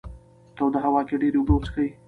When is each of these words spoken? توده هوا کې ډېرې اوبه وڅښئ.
توده 0.57 0.79
هوا 0.85 1.01
کې 1.07 1.15
ډېرې 1.21 1.37
اوبه 1.39 1.53
وڅښئ. 1.55 1.89